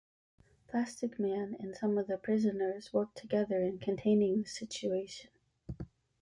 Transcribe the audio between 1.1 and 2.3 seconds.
Man and some of the